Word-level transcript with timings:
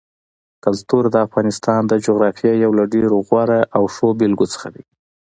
کلتور 0.63 1.03
د 1.09 1.15
افغانستان 1.27 1.81
د 1.87 1.93
جغرافیې 2.05 2.53
یو 2.63 2.71
له 2.79 2.83
ډېرو 2.93 3.17
غوره 3.27 3.59
او 3.75 3.83
ښو 3.93 4.07
بېلګو 4.19 4.45
څخه 4.53 4.67
دی. 4.75 4.83